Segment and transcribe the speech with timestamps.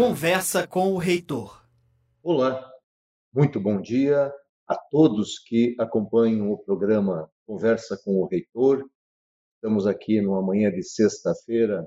[0.00, 1.62] Conversa com o Reitor.
[2.22, 2.72] Olá,
[3.30, 4.32] muito bom dia
[4.66, 8.88] a todos que acompanham o programa Conversa com o Reitor.
[9.56, 11.86] Estamos aqui numa manhã de sexta-feira,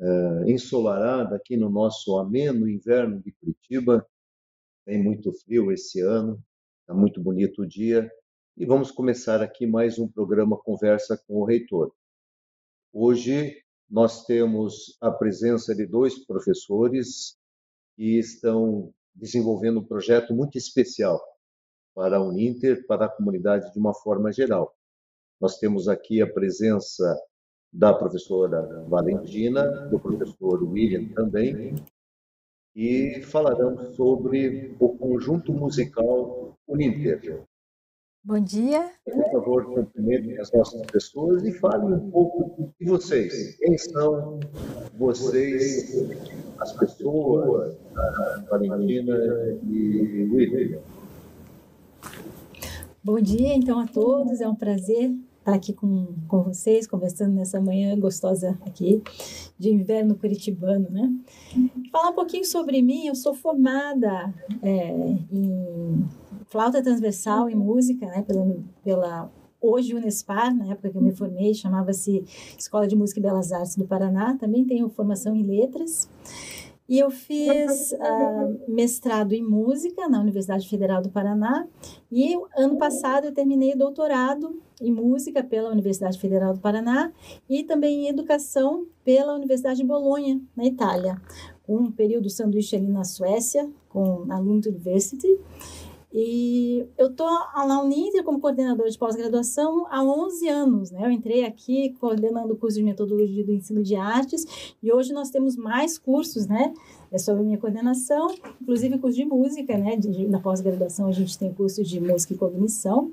[0.00, 4.04] uh, ensolarada, aqui no nosso ameno inverno de Curitiba.
[4.84, 6.42] Tem muito frio esse ano,
[6.80, 8.10] está muito bonito o dia.
[8.56, 11.94] E vamos começar aqui mais um programa Conversa com o Reitor.
[12.92, 17.36] Hoje nós temos a presença de dois professores
[17.96, 21.20] que estão desenvolvendo um projeto muito especial
[21.94, 24.76] para a Uninter, para a comunidade de uma forma geral.
[25.40, 27.18] Nós temos aqui a presença
[27.72, 31.74] da professora Valentina, do professor William também,
[32.74, 37.44] e falarão sobre o conjunto musical Uninter.
[38.26, 38.90] Bom dia.
[39.04, 43.54] Por favor, cumprimentem as nossas pessoas e falem um pouco de vocês.
[43.54, 44.40] Quem são
[44.98, 45.94] vocês,
[46.58, 49.16] as pessoas, a Valentina
[49.62, 50.80] e William?
[53.04, 54.40] Bom dia, então, a todos.
[54.40, 59.04] É um prazer estar aqui com, com vocês, conversando nessa manhã gostosa aqui
[59.56, 61.14] de inverno curitibano, né?
[61.92, 63.06] Falar um pouquinho sobre mim.
[63.06, 64.88] Eu sou formada é,
[65.30, 66.04] em
[66.48, 68.46] flauta transversal em música, né, pela,
[68.82, 72.24] pela hoje Unespar, na época que eu me formei, chamava-se
[72.58, 74.36] Escola de Música e Belas Artes do Paraná.
[74.36, 76.08] Também tenho formação em letras.
[76.88, 81.66] E eu fiz uh, mestrado em música na Universidade Federal do Paraná.
[82.12, 87.12] E ano passado eu terminei doutorado em música pela Universidade Federal do Paraná
[87.50, 91.20] e também em educação pela Universidade de Bolonha, na Itália.
[91.68, 95.40] Um período sanduíche ali na Suécia, com a Lund University.
[96.12, 100.90] E eu estou na Uninter como coordenadora de pós-graduação há 11 anos.
[100.90, 101.04] Né?
[101.04, 105.30] Eu entrei aqui coordenando o curso de metodologia do ensino de artes e hoje nós
[105.30, 106.72] temos mais cursos, né?
[107.10, 109.96] É sobre minha coordenação, inclusive curso de música, né?
[109.96, 113.12] De, na pós-graduação a gente tem curso de música e cognição.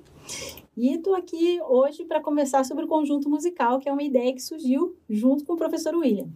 [0.75, 4.41] E estou aqui hoje para conversar sobre o conjunto musical, que é uma ideia que
[4.41, 6.27] surgiu junto com o professor William.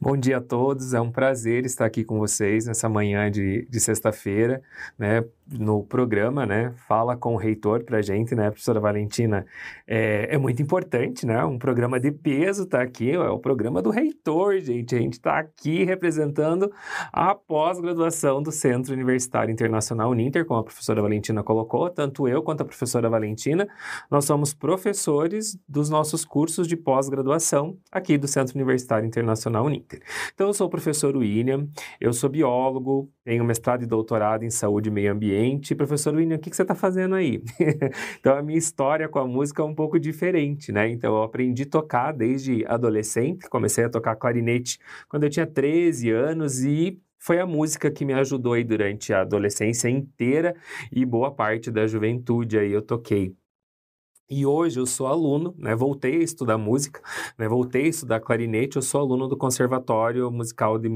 [0.00, 3.80] Bom dia a todos, é um prazer estar aqui com vocês nessa manhã de, de
[3.80, 4.62] sexta-feira,
[4.98, 5.24] né,
[5.58, 9.46] no programa, né, fala com o reitor para a gente, né, professora Valentina,
[9.86, 13.90] é, é, muito importante, né, um programa de peso tá aqui, é o programa do
[13.90, 16.72] reitor, gente, a gente está aqui representando
[17.12, 22.62] a pós-graduação do Centro Universitário Internacional Uninter, como a professora Valentina colocou, tanto eu quanto
[22.62, 23.68] a professora Valentina,
[24.10, 30.00] nós somos professores dos nossos cursos de pós-graduação aqui do Centro Universitário Internacional Uninter.
[30.34, 31.68] Então, eu sou o professor William,
[32.00, 35.41] eu sou biólogo, tenho mestrado e doutorado em saúde e meio ambiente.
[35.76, 37.42] Professor William, o que, você está fazendo aí?
[38.18, 40.88] então, a minha história com a música é um pouco diferente, né?
[40.88, 46.10] Então, eu aprendi a tocar desde adolescente, comecei a tocar clarinete quando eu tinha 13
[46.10, 50.56] anos e foi a música que me ajudou aí durante a adolescência inteira
[50.90, 53.36] e boa parte da juventude aí eu toquei.
[54.34, 55.74] E hoje eu sou aluno, né?
[55.74, 57.02] Voltei a estudar música,
[57.36, 57.46] né?
[57.46, 58.76] Voltei a estudar clarinete.
[58.76, 60.88] Eu sou aluno do Conservatório Musical de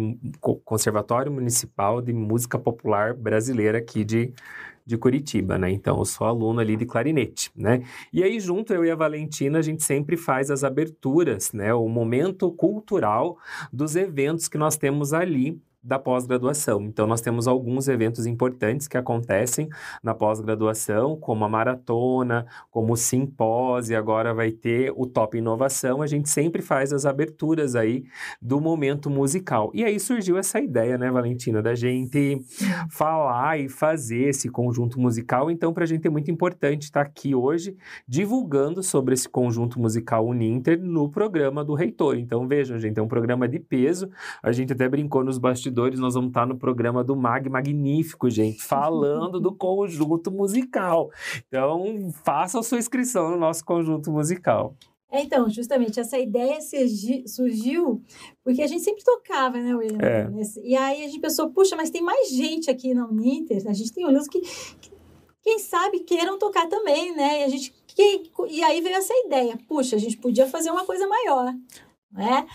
[0.65, 4.33] Conservatório Municipal de Música Popular Brasileira aqui de
[4.87, 5.69] de Curitiba, né?
[5.69, 7.83] Então, eu sou aluno ali de clarinete, né?
[8.13, 11.75] E aí, junto eu e a Valentina, a gente sempre faz as aberturas, né?
[11.75, 13.37] O momento cultural
[13.73, 16.83] dos eventos que nós temos ali da pós-graduação.
[16.83, 19.69] Então, nós temos alguns eventos importantes que acontecem
[20.03, 26.03] na pós-graduação, como a maratona, como o simpósio, agora vai ter o Top Inovação.
[26.03, 28.05] A gente sempre faz as aberturas aí
[28.43, 29.71] do momento musical.
[29.73, 32.41] E aí surgiu essa ideia, né, Valentina, da gente
[32.91, 35.51] falar e fazer esse conjunto musical.
[35.53, 37.77] Então, para a gente é muito importante estar aqui hoje
[38.09, 42.19] divulgando sobre esse conjunto musical Uninter no programa do reitor.
[42.19, 44.11] Então, vejam, gente, é um programa de peso.
[44.43, 48.63] A gente até brincou nos bastidores nós vamos estar no programa do Mag Magnífico, gente,
[48.63, 51.11] falando do conjunto musical.
[51.47, 54.75] Então, faça a sua inscrição no nosso conjunto musical.
[55.11, 56.59] É, então, justamente, essa ideia
[57.27, 58.03] surgiu
[58.43, 59.99] porque a gente sempre tocava, né, William?
[60.01, 60.29] É.
[60.63, 63.93] E aí a gente pensou, puxa, mas tem mais gente aqui na Uninter, a gente
[63.93, 64.91] tem alunos que, que,
[65.43, 67.41] quem sabe, queiram tocar também, né?
[67.41, 67.73] E, a gente,
[68.49, 71.55] e aí veio essa ideia, puxa, a gente podia fazer uma coisa maior
[72.11, 72.47] né?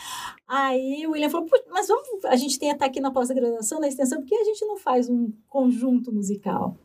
[0.48, 4.20] Aí o William falou, mas vamos, a gente tem estar aqui na pós-graduação, na extensão,
[4.20, 6.78] por que a gente não faz um conjunto musical?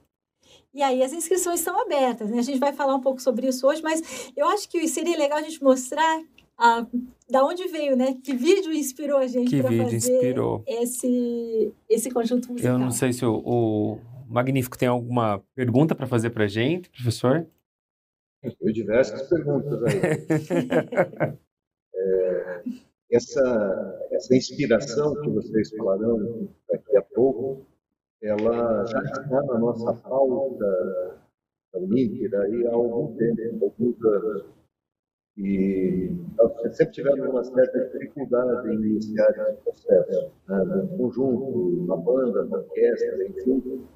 [0.75, 2.39] E aí as inscrições estão abertas, né?
[2.39, 5.39] A gente vai falar um pouco sobre isso hoje, mas eu acho que seria legal
[5.39, 6.23] a gente mostrar
[6.59, 6.87] a,
[7.31, 8.15] da onde veio, né?
[8.23, 10.63] Que vídeo inspirou a gente para fazer inspirou.
[10.67, 12.75] esse, esse conjunto musical.
[12.75, 13.99] Eu não sei se o, o
[14.29, 17.47] Magnífico tem alguma pergunta para fazer para a gente, professor?
[18.43, 21.39] Tem diversas perguntas aí.
[23.11, 27.65] Essa, essa inspiração que vocês falarão daqui a pouco,
[28.21, 31.17] ela já está na nossa pauta
[31.77, 34.45] aí há algum tempo, alguns anos.
[35.37, 40.65] E nós sempre tivemos uma certa dificuldade em iniciar esse processo, né?
[40.65, 43.87] no conjunto, na banda, na orquestra, enfim.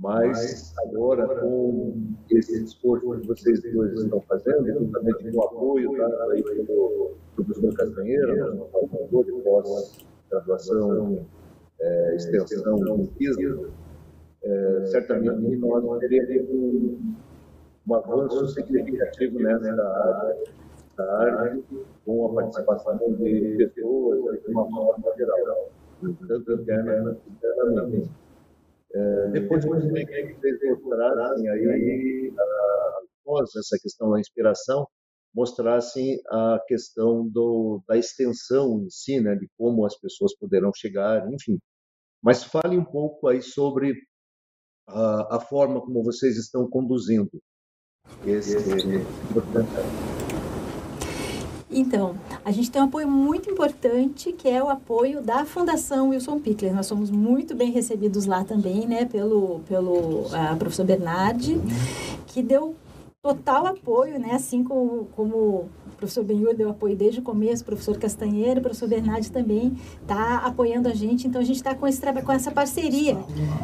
[0.00, 1.94] Mas agora, com
[2.30, 7.74] esse esforço que vocês dois estão fazendo, juntamente com o apoio dado aí pelo professor
[7.74, 11.26] Castanheira, nosso de pós-graduação,
[11.80, 13.68] é, extensão, pesquisa,
[14.42, 17.14] é, certamente nós teremos um,
[17.86, 20.36] um avanço significativo nessa área,
[20.96, 21.62] da arte,
[22.06, 25.70] com a participação de pessoas de uma forma geral,
[26.26, 28.29] tanto interna quanto.
[28.92, 32.32] É, depois eu que vocês mostrassem aí,
[33.22, 34.86] após essa questão da inspiração,
[35.34, 41.32] mostrassem a questão do, da extensão em si, né, de como as pessoas poderão chegar,
[41.32, 41.58] enfim.
[42.22, 43.94] Mas fale um pouco aí sobre
[44.88, 47.30] a, a forma como vocês estão conduzindo
[48.26, 50.19] esse, esse
[51.72, 56.40] então, a gente tem um apoio muito importante, que é o apoio da Fundação Wilson
[56.40, 56.74] Pickler.
[56.74, 61.60] Nós somos muito bem recebidos lá também, né, pelo, pelo uh, professor Bernardi,
[62.26, 62.74] que deu
[63.22, 65.68] total apoio, né, assim como, como
[66.00, 70.38] professor Benhur deu apoio desde o começo, o professor Castanheira, o professor Bernardi também está
[70.38, 71.28] apoiando a gente.
[71.28, 71.86] Então, a gente está com,
[72.24, 73.18] com essa parceria,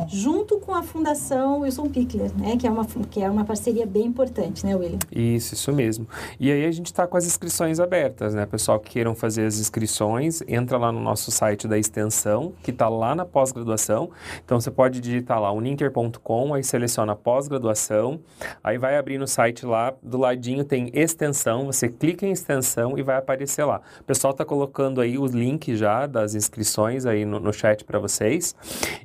[0.08, 2.56] junto com a Fundação Wilson Pickler, né?
[2.56, 4.98] Que é, uma, que é uma parceria bem importante, né, William?
[5.10, 6.06] Isso, isso mesmo.
[6.38, 8.44] E aí a gente está com as inscrições abertas, né?
[8.44, 12.88] Pessoal que queiram fazer as inscrições, entra lá no nosso site da extensão, que está
[12.88, 14.10] lá na pós-graduação.
[14.44, 18.20] Então, você pode digitar lá uninter.com, aí seleciona pós-graduação,
[18.62, 23.02] aí vai abrir no site lá, do ladinho tem extensão, você clica em extensão e
[23.02, 23.80] vai aparecer lá.
[24.00, 27.98] O pessoal está colocando aí os links já das inscrições aí no, no chat para
[27.98, 28.54] vocês.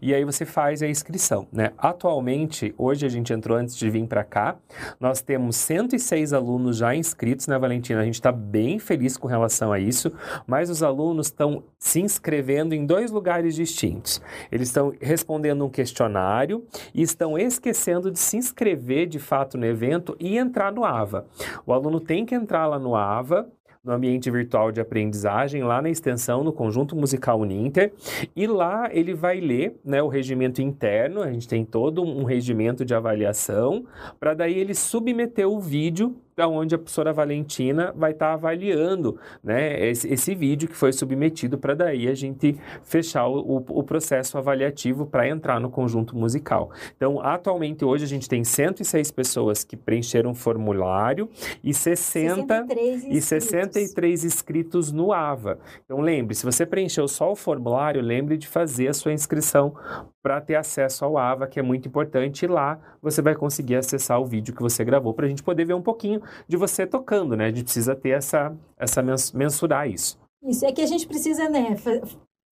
[0.02, 1.72] E aí você faz a inscrição, né?
[1.78, 4.56] Atualmente, hoje a gente entrou antes de vir para cá,
[5.00, 8.02] nós temos 106 alunos já inscritos, né, Valentina?
[8.02, 10.12] A gente está bem feliz com relação a isso,
[10.48, 14.22] mas os alunos estão se inscrevendo em dois lugares distintos.
[14.52, 20.16] Eles estão respondendo um questionário e estão esquecendo de se inscrever de fato no evento
[20.20, 21.25] e entrar no AVA.
[21.66, 23.48] O aluno tem que entrar lá no AVA
[23.83, 27.92] no ambiente virtual de aprendizagem, lá na extensão, no conjunto musical Uninter,
[28.36, 32.86] e lá ele vai ler né, o regimento interno, a gente tem todo um regimento
[32.86, 33.86] de avaliação,
[34.19, 36.16] para daí ele submeter o vídeo
[36.48, 41.58] onde a professora Valentina vai estar tá avaliando né, esse, esse, vídeo que foi submetido
[41.58, 46.72] para daí a gente fechar o, o processo avaliativo para entrar no conjunto musical.
[46.96, 51.30] Então, atualmente, hoje a gente tem 106 pessoas que preencheram o formulário
[51.64, 55.60] e 60 63 e 63 inscritos no AVA.
[55.86, 59.74] Então, lembre, se você preencheu só o formulário, lembre de fazer a sua inscrição
[60.22, 64.20] para ter acesso ao AVA, que é muito importante, e lá você vai conseguir acessar
[64.20, 67.36] o vídeo que você gravou para a gente poder ver um pouquinho de você tocando,
[67.36, 67.46] né?
[67.46, 69.02] A gente precisa ter essa, essa
[69.34, 70.20] mensurar isso.
[70.44, 71.76] Isso, é que a gente precisa, né,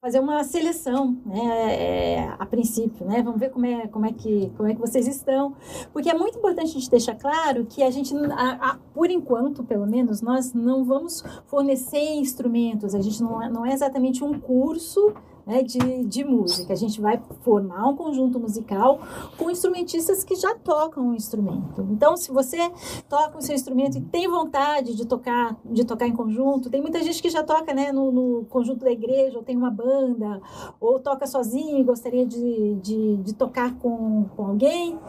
[0.01, 4.49] fazer uma seleção, né, é, a princípio, né, vamos ver como é, como, é que,
[4.55, 5.55] como é que vocês estão,
[5.91, 9.63] porque é muito importante a gente deixar claro que a gente, a, a, por enquanto,
[9.63, 14.39] pelo menos, nós não vamos fornecer instrumentos, a gente não, é, não é exatamente um
[14.39, 15.13] curso
[15.49, 16.71] né, de, de música.
[16.73, 18.99] A gente vai formar um conjunto musical
[19.35, 21.81] com instrumentistas que já tocam o instrumento.
[21.89, 22.71] Então, se você
[23.09, 27.01] toca o seu instrumento e tem vontade de tocar, de tocar em conjunto, tem muita
[27.01, 30.39] gente que já toca né, no, no conjunto da igreja, ou tem uma banda,
[30.79, 34.99] ou toca sozinho e gostaria de, de, de tocar com, com alguém.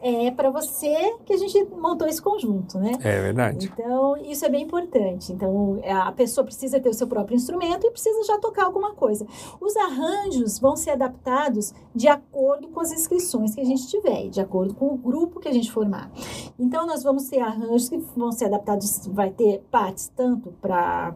[0.00, 2.92] É para você que a gente montou esse conjunto, né?
[3.02, 3.70] É verdade.
[3.74, 5.34] Então, isso é bem importante.
[5.34, 9.26] Então, a pessoa precisa ter o seu próprio instrumento e precisa já tocar alguma coisa.
[9.60, 14.40] Os arranjos vão ser adaptados de acordo com as inscrições que a gente tiver, de
[14.40, 16.10] acordo com o grupo que a gente formar.
[16.58, 21.14] Então, nós vamos ter arranjos que vão ser adaptados, vai ter partes tanto para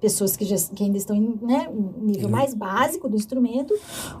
[0.00, 1.68] pessoas que, já, que ainda estão em né,
[1.98, 3.74] nível mais básico do instrumento,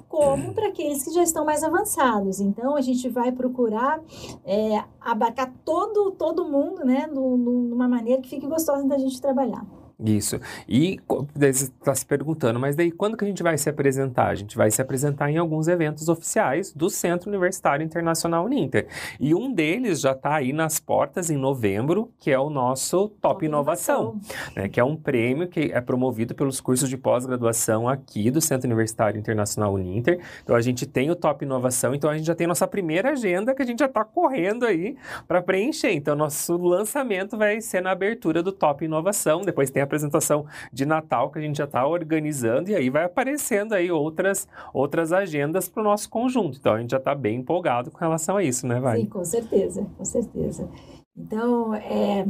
[0.08, 2.40] como para aqueles que já estão mais avançados.
[2.40, 4.00] Então, a gente vai procurar
[4.44, 9.66] é, abarcar todo, todo mundo, né, numa maneira que fique gostosa da gente trabalhar.
[9.98, 10.38] Isso.
[10.68, 11.00] E
[11.34, 14.28] está se perguntando, mas daí quando que a gente vai se apresentar?
[14.28, 18.88] A gente vai se apresentar em alguns eventos oficiais do Centro Universitário Internacional Uninter.
[19.18, 23.36] E um deles já está aí nas portas em novembro, que é o nosso Top,
[23.36, 24.20] Top Inovação, Inovação.
[24.54, 28.66] Né, que é um prêmio que é promovido pelos cursos de pós-graduação aqui do Centro
[28.66, 30.20] Universitário Internacional Uninter.
[30.42, 33.54] Então a gente tem o Top Inovação, então a gente já tem nossa primeira agenda
[33.54, 35.92] que a gente já está correndo aí para preencher.
[35.92, 40.84] Então nosso lançamento vai ser na abertura do Top Inovação, depois tem a apresentação de
[40.86, 45.68] Natal que a gente já está organizando e aí vai aparecendo aí outras, outras agendas
[45.68, 46.58] para o nosso conjunto.
[46.58, 49.00] Então a gente já está bem empolgado com relação a isso, né, Vai?
[49.00, 50.68] Sim, com certeza, com certeza.
[51.16, 52.26] Então, é,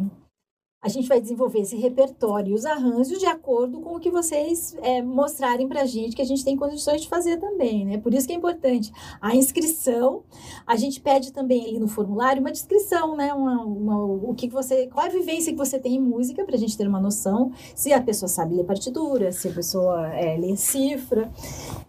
[0.83, 4.77] a gente vai desenvolver esse repertório e os arranjos de acordo com o que vocês
[4.83, 7.99] é, mostrarem para a gente que a gente tem condições de fazer também, né?
[7.99, 10.23] Por isso que é importante a inscrição.
[10.67, 13.33] A gente pede também ali no formulário uma descrição, né?
[13.35, 16.55] Uma, uma, o que você, qual é a vivência que você tem em música para
[16.55, 20.37] a gente ter uma noção se a pessoa sabe ler partitura, se a pessoa é,
[20.37, 21.33] lê cifra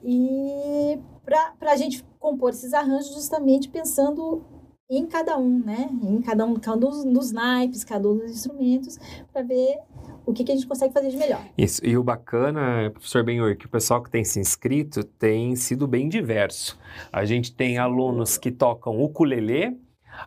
[0.03, 4.43] e para a gente compor esses arranjos justamente pensando
[4.89, 5.89] em cada um, né?
[6.01, 8.97] Em cada um, cada um dos naipes, cada um dos instrumentos,
[9.33, 9.77] para ver
[10.25, 11.41] o que, que, a gente consegue fazer de melhor.
[11.57, 15.87] Isso, e o bacana, professor Benhor, que o pessoal que tem se inscrito tem sido
[15.87, 16.77] bem diverso.
[17.11, 19.77] A gente tem alunos que tocam ukulele,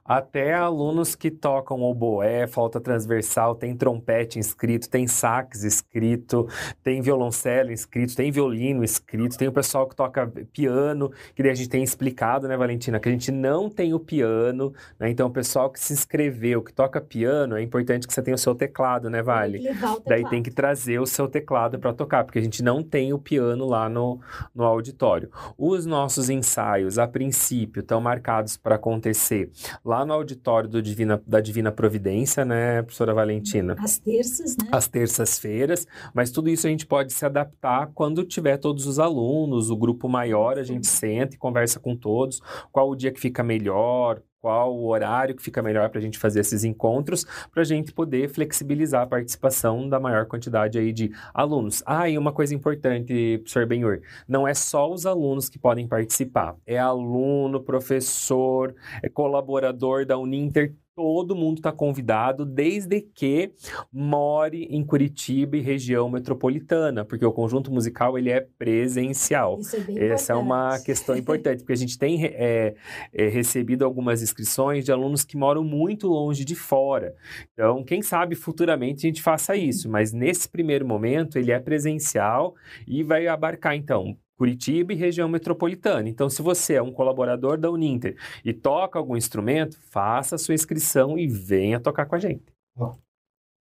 [0.05, 6.49] até alunos que tocam oboé, flauta transversal, tem trompete inscrito, tem sax escrito,
[6.83, 11.55] tem violoncelo inscrito, tem violino escrito, tem o pessoal que toca piano, que daí a
[11.55, 15.11] gente tem explicado, né, Valentina, que a gente não tem o piano, né?
[15.11, 18.39] Então o pessoal que se inscreveu, que toca piano, é importante que você tenha o
[18.39, 19.61] seu teclado, né, Vale?
[19.61, 19.75] Tem
[20.07, 23.19] daí tem que trazer o seu teclado para tocar, porque a gente não tem o
[23.19, 24.21] piano lá no,
[24.55, 25.31] no auditório.
[25.57, 29.51] Os nossos ensaios, a princípio, estão marcados para acontecer
[29.85, 33.77] lá no auditório Divina, da Divina Providência, né, professora Valentina?
[33.79, 34.69] Às terças, né?
[34.73, 39.71] Às terças-feiras, mas tudo isso a gente pode se adaptar quando tiver todos os alunos,
[39.71, 43.43] o grupo maior, a gente senta e conversa com todos, qual o dia que fica
[43.43, 47.65] melhor, qual o horário que fica melhor para a gente fazer esses encontros, para a
[47.65, 51.83] gente poder flexibilizar a participação da maior quantidade aí de alunos.
[51.87, 56.57] Ah, e uma coisa importante, professor Benhur, não é só os alunos que podem participar,
[56.67, 63.53] é aluno, professor, é colaborador da Uninter, todo mundo está convidado, desde que
[63.93, 69.59] more em Curitiba e região metropolitana, porque o conjunto musical ele é presencial.
[69.61, 70.31] Isso é bem Essa importante.
[70.31, 72.75] é uma questão importante, porque a gente tem é,
[73.13, 77.15] é, recebido algumas inscrições de alunos que moram muito longe de fora.
[77.53, 82.55] Então, quem sabe futuramente a gente faça isso, mas nesse primeiro momento ele é presencial
[82.87, 86.09] e vai abarcar, então, Curitiba e região metropolitana.
[86.09, 90.55] Então, se você é um colaborador da Uninter e toca algum instrumento, faça a sua
[90.55, 92.51] inscrição e venha tocar com a gente.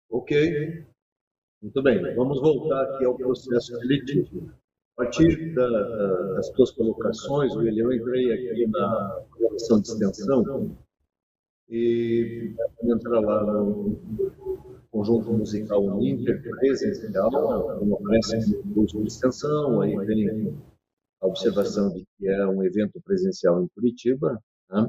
[0.07, 0.85] Ok.
[1.63, 2.13] Muito bem.
[2.13, 4.51] Vamos voltar aqui ao processo seletivo.
[4.95, 10.77] A partir da, da, das suas colocações, William, eu entrei aqui na colocação de extensão
[11.71, 12.53] e
[12.83, 13.99] entrar lá no
[14.97, 17.29] conjunto musical Uninter presencial,
[17.77, 20.57] como oferece um curso de extensão, aí tem
[21.21, 24.87] a observação de que é um evento presencial em Curitiba, né?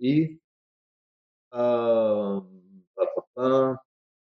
[0.00, 0.38] e
[1.52, 2.42] ah,
[2.96, 3.80] pá, pá, pá.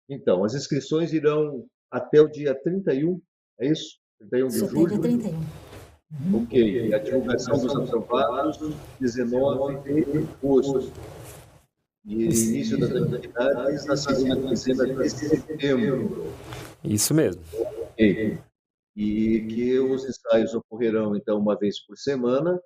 [0.09, 3.21] então, as inscrições irão até o dia 31,
[3.61, 3.99] é isso?
[4.31, 5.01] 31 de Setembro julho?
[5.01, 6.43] 31.
[6.43, 8.59] Ok, e a divulgação dos aprovados,
[9.01, 10.93] 19 de agosto.
[12.05, 16.25] E início das atividades na segunda quinzena de setembro.
[16.85, 17.43] Isso mesmo.
[18.95, 22.61] E que os ensaios ocorrerão, então, uma vez por semana.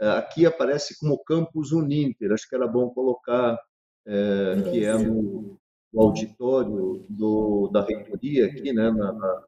[0.00, 3.58] Ah, Aqui aparece como Campus Uninter, acho que era bom colocar
[4.06, 5.58] eh, que é no,
[5.92, 9.44] no auditório do, da reitoria aqui, né, na, na-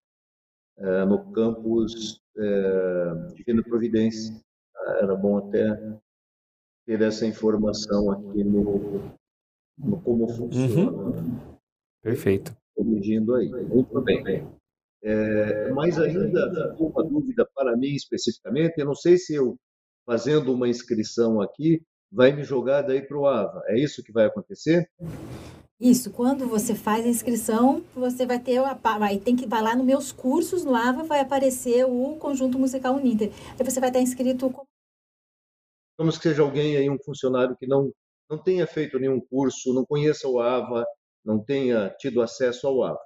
[0.78, 4.34] eh, no campus eh, Divina Providência.
[5.00, 5.78] Era bom até
[6.86, 9.00] ter essa informação aqui no,
[9.78, 11.24] no como funciona
[12.02, 12.56] Perfeito.
[12.74, 13.48] corrigindo aí.
[13.48, 14.46] Muito bem.
[15.04, 18.78] É, mas ainda uma dúvida para mim especificamente.
[18.78, 19.56] Eu não sei se eu,
[20.06, 23.62] fazendo uma inscrição aqui, vai me jogar daí para o AVA.
[23.66, 24.88] É isso que vai acontecer?
[25.80, 29.60] Isso, quando você faz a inscrição, você vai ter a, pa- vai tem que vai
[29.60, 33.32] lá nos meus cursos no AVA, vai aparecer o conjunto musical Uninter.
[33.58, 34.66] Aí você vai estar inscrito como
[36.02, 37.92] Vamos que seja alguém aí, um funcionário que não,
[38.28, 40.84] não tenha feito nenhum curso, não conheça o AVA,
[41.24, 42.98] não tenha tido acesso ao AVA.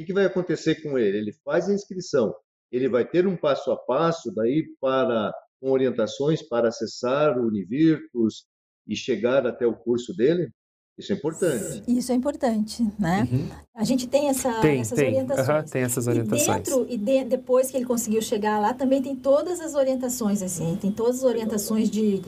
[0.00, 1.18] O que, vai acontecer com ele?
[1.18, 2.34] Ele faz a inscrição,
[2.72, 8.46] ele vai ter um passo a passo daí para com orientações para acessar o Univirtus
[8.86, 10.50] e chegar até o curso dele?
[10.98, 11.82] Isso é importante.
[11.86, 13.28] Isso é importante, né?
[13.72, 15.06] A gente tem, essa, Tem, essas tem.
[15.10, 15.48] orientações.
[15.48, 16.56] Aham, tem essas E orientações.
[16.56, 20.76] dentro, e de- depois que ele conseguiu chegar lá, também tem todas as orientações, assim,
[20.80, 22.20] tem todas as orientações de,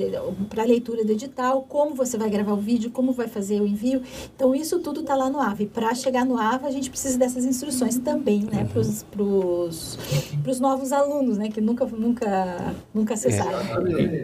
[0.49, 4.01] para leitura do edital, como você vai gravar o vídeo, como vai fazer o envio.
[4.37, 5.65] Então, isso tudo está lá no AVA.
[5.65, 10.93] E para chegar no AVA, a gente precisa dessas instruções também, né, para os novos
[10.93, 13.59] alunos, né, que nunca, nunca, nunca acessaram.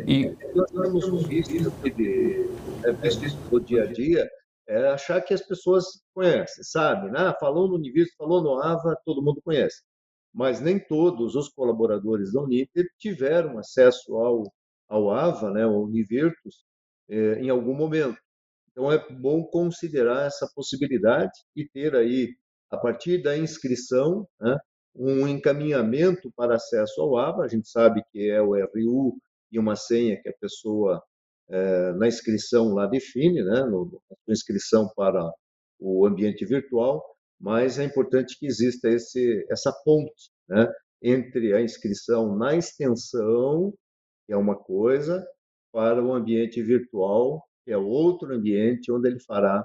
[0.06, 1.50] E, Nós temos um visto
[1.96, 2.46] de,
[2.84, 4.30] é, visto do dia a dia,
[4.68, 7.32] é achar que as pessoas conhecem, sabem, né?
[7.38, 9.82] falou no Univirtus, falou no AVA, todo mundo conhece.
[10.34, 14.42] Mas nem todos os colaboradores da Uniter tiveram acesso ao,
[14.88, 16.64] ao AVA, né, ao Univirtus,
[17.08, 18.18] é, em algum momento.
[18.70, 22.36] Então é bom considerar essa possibilidade e ter aí,
[22.70, 24.58] a partir da inscrição, né,
[24.94, 27.44] um encaminhamento para acesso ao AVA.
[27.44, 29.16] A gente sabe que é o RU
[29.50, 31.02] e uma senha que a pessoa
[31.48, 35.30] é, na inscrição lá define, né, no, na inscrição para
[35.78, 37.04] o ambiente virtual,
[37.40, 40.66] mas é importante que exista esse, essa ponte né,
[41.02, 43.72] entre a inscrição na extensão,
[44.26, 45.26] que é uma coisa,
[45.72, 49.62] para o ambiente virtual, que é outro ambiente onde ele fará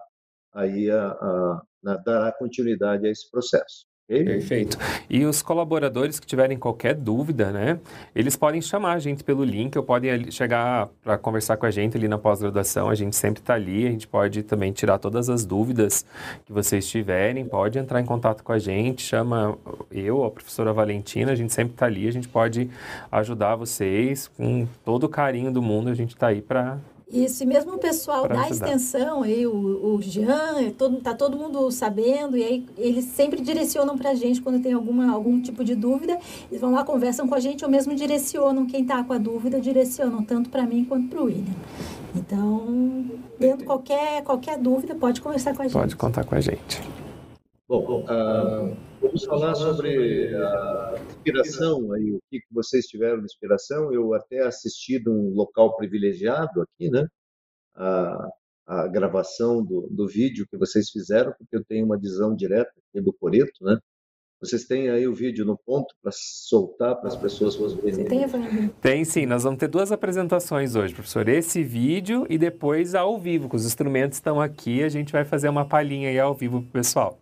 [0.53, 3.85] aí a, a, a dará continuidade a esse processo.
[4.19, 4.77] Perfeito.
[5.09, 7.79] E os colaboradores que tiverem qualquer dúvida, né,
[8.13, 11.97] eles podem chamar a gente pelo link, ou podem chegar para conversar com a gente
[11.97, 12.89] ali na pós-graduação.
[12.89, 16.05] A gente sempre está ali, a gente pode também tirar todas as dúvidas
[16.45, 17.45] que vocês tiverem.
[17.45, 19.57] Pode entrar em contato com a gente, chama
[19.91, 22.69] eu, a professora Valentina, a gente sempre está ali, a gente pode
[23.11, 25.89] ajudar vocês com todo o carinho do mundo.
[25.89, 26.77] A gente está aí para
[27.11, 31.37] isso, e mesmo o pessoal da extensão, aí, o, o Jean, é todo, tá todo
[31.37, 35.63] mundo sabendo, e aí eles sempre direcionam para a gente quando tem alguma, algum tipo
[35.63, 36.17] de dúvida,
[36.49, 39.59] eles vão lá, conversam com a gente, ou mesmo direcionam quem está com a dúvida,
[39.59, 41.53] direcionam tanto para mim quanto para o William.
[42.15, 43.05] Então,
[43.39, 45.73] tendo qualquer, qualquer dúvida, pode conversar com a gente.
[45.73, 46.81] Pode contar com a gente.
[47.67, 53.91] Bom, uh, vamos falar sobre a inspiração, aí, o que vocês tiveram de inspiração.
[53.91, 57.05] Eu até assisti de um local privilegiado aqui, né?
[57.75, 58.29] A,
[58.67, 63.03] a gravação do, do vídeo que vocês fizeram, porque eu tenho uma visão direta aqui
[63.03, 63.77] do Coreto, né?
[64.39, 68.05] Vocês têm aí o vídeo no ponto para soltar para as pessoas verem?
[68.05, 71.29] Tem, tem sim, nós vamos ter duas apresentações hoje, professor.
[71.29, 75.47] Esse vídeo e depois ao vivo, que os instrumentos estão aqui, a gente vai fazer
[75.47, 77.21] uma palhinha aí ao vivo para o pessoal.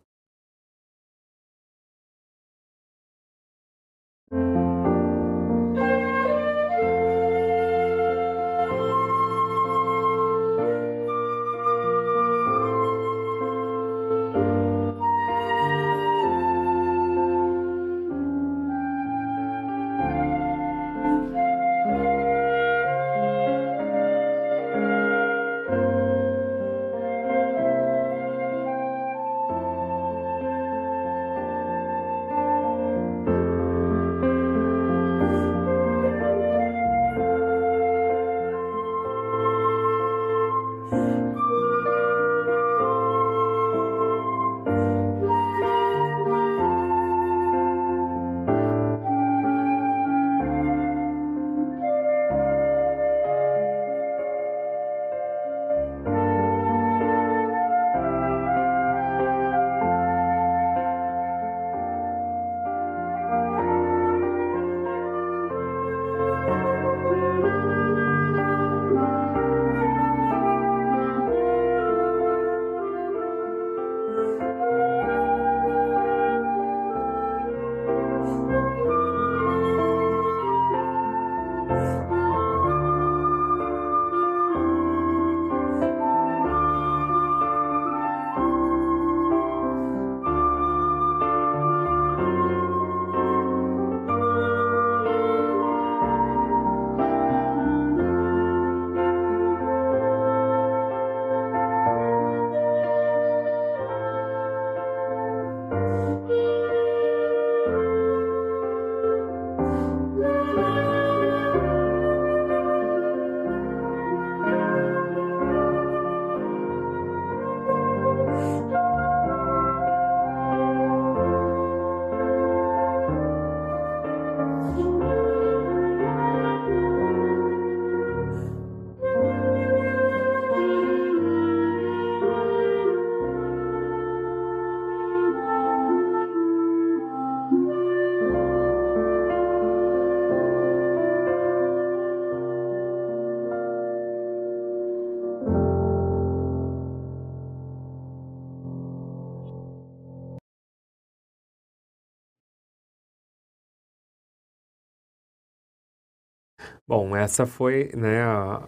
[156.90, 158.64] Bom, essa foi né, a,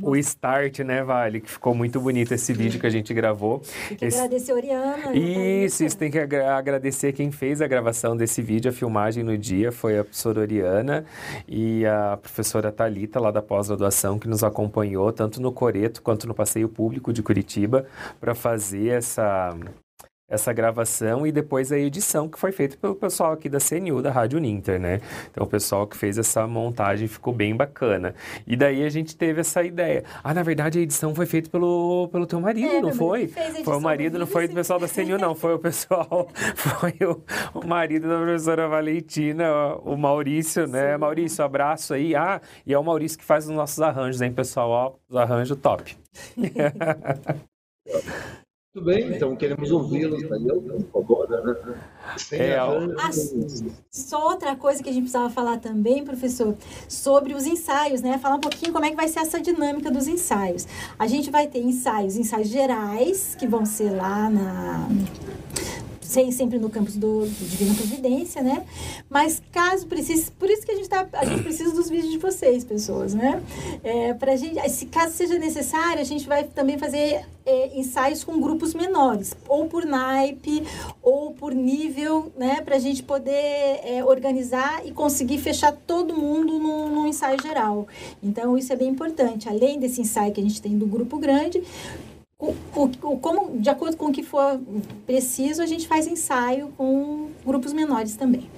[0.00, 1.42] o start, né, Vale?
[1.42, 3.60] Que ficou muito bonito esse vídeo que a gente gravou.
[3.86, 4.16] Tem que esse...
[4.16, 5.14] agradecer a Oriana.
[5.14, 9.70] Isso, isso tem que agradecer quem fez a gravação desse vídeo, a filmagem no dia
[9.70, 11.04] foi a professora Oriana
[11.46, 16.32] e a professora Talita lá da pós-graduação que nos acompanhou tanto no Coreto quanto no
[16.32, 17.84] passeio público de Curitiba
[18.18, 19.54] para fazer essa
[20.30, 24.12] essa gravação e depois a edição que foi feita pelo pessoal aqui da CNU, da
[24.12, 25.00] Rádio Ninter, né?
[25.30, 28.14] Então o pessoal que fez essa montagem ficou bem bacana.
[28.46, 30.04] E daí a gente teve essa ideia.
[30.22, 33.26] Ah, na verdade a edição foi feita pelo, pelo teu marido, é, não foi?
[33.64, 35.34] Foi o marido, não foi do pessoal da CNU, não.
[35.34, 37.20] Foi o pessoal, foi o,
[37.58, 40.92] o marido da professora Valentina, o Maurício, né?
[40.92, 40.98] Sim.
[40.98, 42.14] Maurício, abraço aí.
[42.14, 44.70] Ah, e é o Maurício que faz os nossos arranjos, hein, pessoal?
[44.70, 45.96] Ó, os arranjos top.
[48.72, 50.46] Tudo bem, então queremos ouvi-los aí,
[50.94, 51.74] agora, né?
[52.30, 53.10] É, ah,
[53.90, 56.56] só outra coisa que a gente precisava falar também, professor,
[56.88, 58.16] sobre os ensaios, né?
[58.18, 60.68] Falar um pouquinho como é que vai ser essa dinâmica dos ensaios.
[60.96, 64.88] A gente vai ter ensaios, ensaios gerais, que vão ser lá na
[66.00, 68.64] sempre no campus do, do Divina Providência, né?
[69.08, 72.18] Mas caso precise, por isso que a gente, tá, a gente precisa dos vídeos de
[72.18, 73.42] vocês, pessoas, né?
[73.84, 78.40] É, pra gente, se caso seja necessário, a gente vai também fazer é, ensaios com
[78.40, 80.62] grupos menores, ou por naipe,
[81.02, 82.60] ou por nível, né?
[82.60, 87.86] Para a gente poder é, organizar e conseguir fechar todo mundo no, no ensaio geral.
[88.22, 89.48] Então, isso é bem importante.
[89.48, 91.62] Além desse ensaio que a gente tem do grupo grande,
[92.40, 94.58] o, o, como, de acordo com o que for
[95.06, 98.48] preciso, a gente faz ensaio com grupos menores também.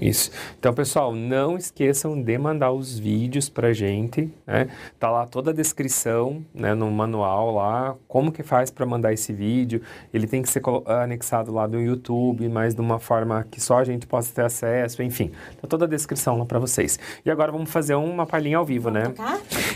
[0.00, 0.30] Isso.
[0.56, 4.68] Então, pessoal, não esqueçam de mandar os vídeos pra gente, né?
[4.96, 9.32] Tá lá toda a descrição, né, no manual lá, como que faz para mandar esse
[9.32, 9.82] vídeo.
[10.14, 13.84] Ele tem que ser anexado lá do YouTube, mas de uma forma que só a
[13.84, 15.32] gente possa ter acesso, enfim.
[15.60, 16.96] Tá toda a descrição lá para vocês.
[17.24, 19.12] E agora vamos fazer uma palhinha ao vivo, né?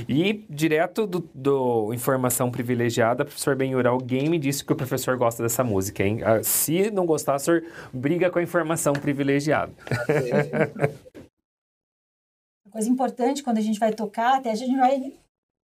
[0.09, 5.43] E direto do, do Informação Privilegiada, professor Benhur, alguém me disse que o professor gosta
[5.43, 6.21] dessa música, hein?
[6.23, 9.73] Ah, se não gostar, o senhor briga com a informação privilegiada.
[12.70, 15.12] coisa importante quando a gente vai tocar, até a gente vai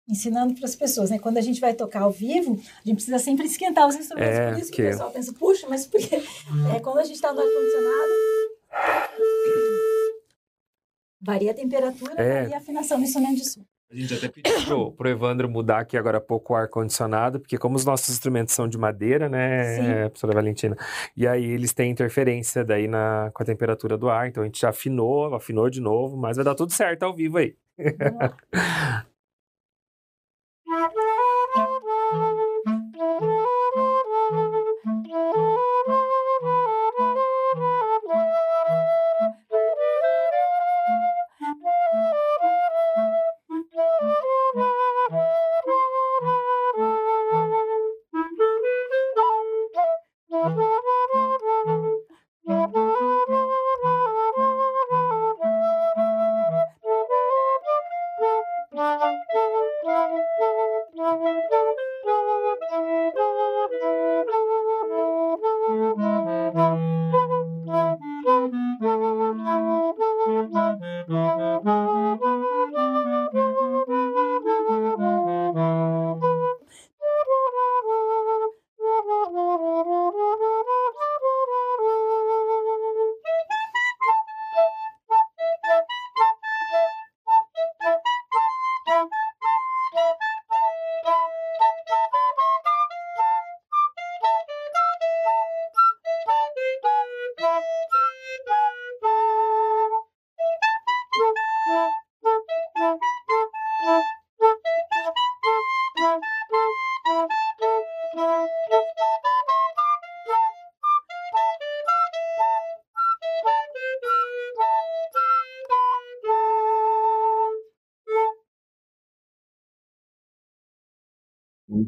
[0.10, 1.20] ensinando para as pessoas, né?
[1.20, 4.38] Quando a gente vai tocar ao vivo, a gente precisa sempre esquentar os instrumentos.
[4.38, 7.16] É, por isso que, que o pessoal pensa, puxa, mas porque é, quando a gente
[7.16, 8.12] está no ar-condicionado,
[11.22, 12.42] varia a temperatura, é.
[12.42, 13.62] varia a afinação do instrumento de som.
[13.90, 17.76] A gente até pediu pro, Evandro mudar aqui agora há pouco o ar-condicionado, porque como
[17.76, 20.10] os nossos instrumentos são de madeira, né, Sim.
[20.10, 20.78] professora Valentina?
[21.16, 24.60] E aí eles têm interferência daí na, com a temperatura do ar, então a gente
[24.60, 27.56] já afinou, afinou de novo, mas vai dar tudo certo ao vivo aí.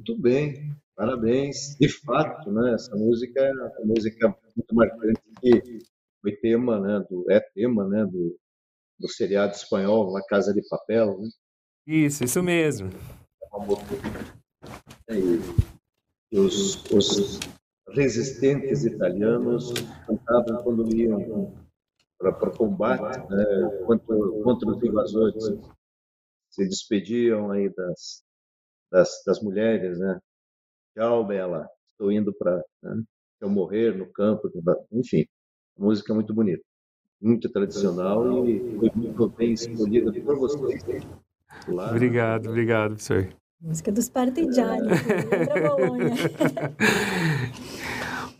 [0.09, 1.77] Muito bem, parabéns.
[1.79, 5.77] De fato, né, essa música é uma música muito marcante que
[6.19, 8.35] foi tema, né, do, é tema né, do,
[8.97, 11.19] do seriado espanhol La Casa de Papel.
[11.19, 11.29] Né?
[11.85, 12.89] Isso, isso mesmo.
[16.31, 17.39] E os, os
[17.89, 19.71] resistentes italianos
[20.07, 21.53] cantavam quando iam
[22.17, 23.45] para combate né,
[23.85, 25.43] contra, contra os invasores.
[26.49, 28.23] Se despediam aí das,
[28.91, 30.19] das, das mulheres, né?
[30.95, 33.03] Tchau, Bela, estou indo para né?
[33.41, 34.49] eu morrer no campo,
[34.91, 35.25] enfim,
[35.77, 36.63] música muito bonita,
[37.21, 40.83] muito tradicional e foi muito bem escolhida por vocês.
[41.67, 43.29] Lá, obrigado, obrigado, professor.
[43.61, 44.87] Música dos partigiani,
[45.29, 46.15] lembra Bolonha.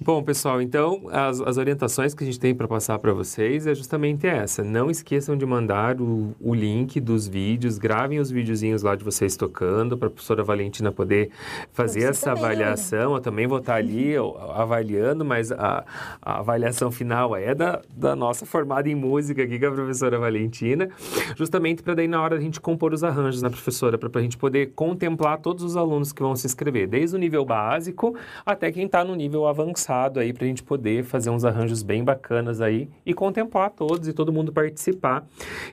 [0.02, 3.76] Bom, pessoal, então as, as orientações que a gente tem para passar para vocês é
[3.76, 4.64] justamente essa.
[4.64, 9.36] Não esqueçam de mandar o, o link dos vídeos, gravem os videozinhos lá de vocês
[9.36, 11.32] tocando, para a professora Valentina poder
[11.74, 13.12] fazer essa também, avaliação.
[13.12, 13.18] Né?
[13.18, 14.14] Eu também vou estar ali
[14.56, 15.84] avaliando, mas a,
[16.22, 20.18] a, avaliação final é da, da nossa formada em música aqui, que é a professora
[20.18, 20.90] Valentina,
[21.36, 23.98] justamente para daí na hora a gente compor os arranjos, né, professora?
[23.98, 27.44] Para a gente poder contemplar todos os alunos que vão se inscrever, desde o nível
[27.44, 29.89] básico até quem está no nível avançado
[30.20, 34.14] aí para a gente poder fazer uns arranjos bem bacanas aí e contemplar todos e
[34.14, 35.26] todo mundo participar.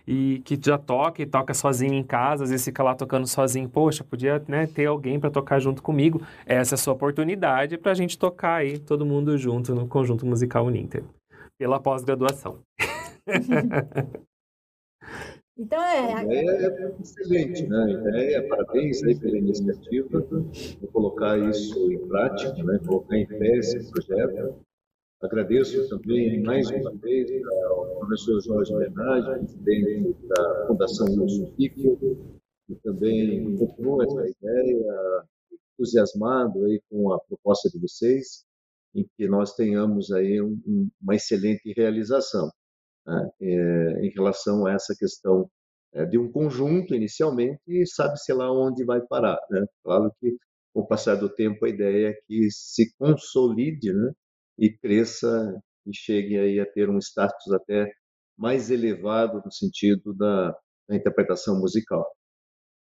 [0.06, 3.68] E que já toca e toca sozinho em casa, às vezes fica lá tocando sozinho.
[3.68, 6.20] Poxa, podia né, ter alguém para tocar junto comigo.
[6.46, 10.24] Essa é a sua oportunidade para a gente tocar aí todo mundo junto no Conjunto
[10.26, 11.04] Musical Uninter.
[11.58, 12.58] Pela pós-graduação.
[15.58, 16.24] Então é.
[16.26, 17.84] É excelente, né?
[17.84, 22.78] A ideia, parabéns aí pela iniciativa, vou colocar isso em prática, né?
[22.86, 24.60] colocar em pé esse projeto.
[25.22, 27.30] Agradeço também mais uma vez
[27.70, 31.96] ao professor Jorge Bernardi, presidente da Fundação Lúcio Pico,
[32.66, 35.24] que também comprou essa ideia,
[35.72, 38.44] entusiasmado aí com a proposta de vocês,
[38.94, 42.50] em que nós tenhamos aí um, uma excelente realização
[43.06, 45.48] né, é, em relação a essa questão
[45.92, 49.38] é, de um conjunto inicialmente e sabe-se lá onde vai parar.
[49.50, 49.64] Né?
[49.84, 50.36] Claro que,
[50.74, 54.12] com o passar do tempo, a ideia é que se consolide né,
[54.58, 57.90] e cresça e chegue aí a ter um status até
[58.36, 60.50] mais elevado no sentido da,
[60.88, 62.06] da interpretação musical.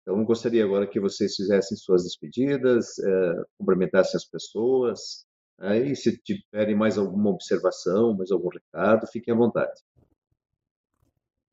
[0.01, 5.25] Então, gostaria agora que vocês fizessem suas despedidas, é, cumprimentassem as pessoas,
[5.59, 9.73] aí né, se tiverem mais alguma observação, mais algum recado, fiquem à vontade.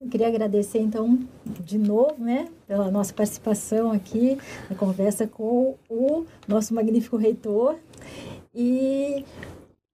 [0.03, 4.37] Eu queria agradecer, então, de novo, né, pela nossa participação aqui
[4.69, 7.77] na conversa com o nosso magnífico reitor
[8.53, 9.25] e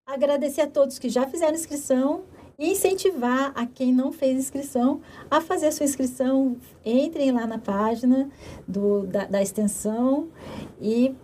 [0.07, 2.23] agradecer a todos que já fizeram inscrição
[2.59, 6.57] e incentivar a quem não fez inscrição a fazer a sua inscrição.
[6.83, 8.31] Entrem lá na página
[8.67, 10.29] do, da, da extensão
[10.81, 11.15] e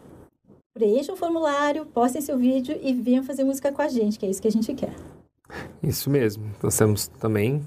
[0.75, 4.29] preencham o formulário, postem seu vídeo e venham fazer música com a gente, que é
[4.29, 4.95] isso que a gente quer.
[5.83, 6.51] Isso mesmo.
[6.63, 7.63] Nós temos também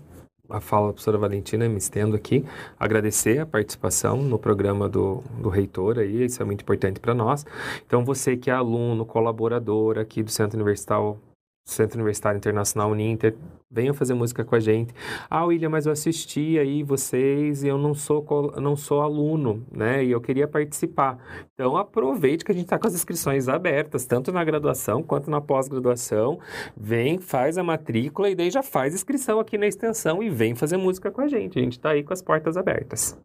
[0.50, 2.46] a fala da professora Valentina, me estendo aqui,
[2.80, 7.46] agradecer a participação no programa do, do reitor aí, isso é muito importante para nós.
[7.86, 11.18] Então, você que é aluno, colaborador aqui do Centro Universitário
[11.68, 13.36] Centro Universitário Internacional Uninter,
[13.70, 14.94] venham fazer música com a gente.
[15.30, 20.04] Ah, William, mas eu assisti aí vocês e eu não sou, não sou aluno, né?
[20.04, 21.18] E eu queria participar.
[21.54, 25.42] Então, aproveite que a gente está com as inscrições abertas, tanto na graduação quanto na
[25.42, 26.40] pós-graduação.
[26.76, 30.78] Vem, faz a matrícula e daí já faz inscrição aqui na extensão e vem fazer
[30.78, 31.60] música com a gente.
[31.60, 33.20] A gente está aí com as portas abertas.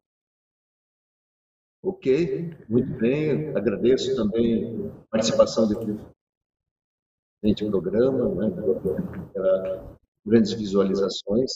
[1.84, 3.56] Ok, muito bem.
[3.56, 5.74] Agradeço também a participação de
[7.42, 8.50] excelente programa, né,
[10.24, 11.52] grandes visualizações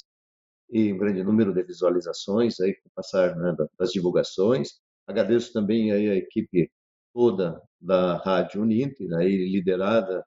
[0.70, 4.80] e um grande número de visualizações aí com o passar né, das divulgações.
[5.06, 6.70] Agradeço também aí a equipe
[7.14, 10.26] toda da Rádio Uninter, aí liderada,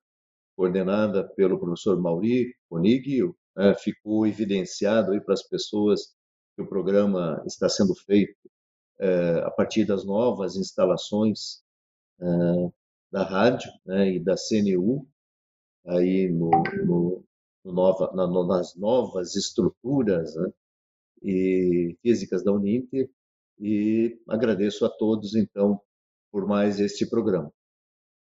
[0.56, 3.22] coordenada pelo professor Mauri Conig,
[3.56, 6.16] né, ficou evidenciado aí para as pessoas
[6.56, 8.50] que o programa está sendo feito
[8.98, 11.62] é, a partir das novas instalações
[12.22, 12.26] é,
[13.12, 15.06] da rádio né, e da CNU,
[15.90, 16.50] aí no,
[16.86, 17.24] no,
[17.66, 20.52] no nova, na, nas novas estruturas né,
[21.24, 23.10] e físicas da Uninter
[23.60, 25.82] e agradeço a todos então
[26.32, 27.52] por mais este programa.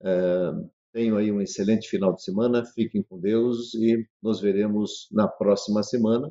[0.02, 0.50] É,
[0.92, 5.82] tenho aí um excelente final de semana, fiquem com Deus e nos veremos na próxima
[5.82, 6.30] semana.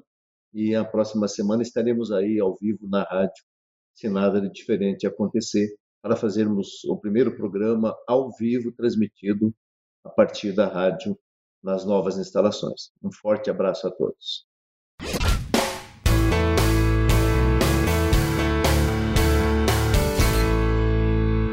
[0.53, 3.43] E a próxima semana estaremos aí ao vivo na rádio,
[3.95, 9.55] se nada de diferente acontecer, para fazermos o primeiro programa ao vivo transmitido
[10.03, 11.17] a partir da rádio
[11.63, 12.91] nas novas instalações.
[13.03, 14.45] Um forte abraço a todos.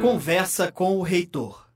[0.00, 1.67] Conversa com o reitor.